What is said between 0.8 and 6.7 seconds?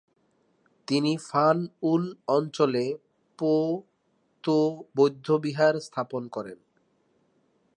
তিনি 'ফান-য়ুল অঞ্চলে পো-তো বৌদ্ধবিহার স্থাপন করেন।